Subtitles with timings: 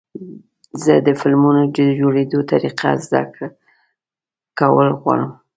[0.83, 3.21] زه د فلمونو د جوړېدو طریقه زده
[4.59, 5.31] کول غواړم.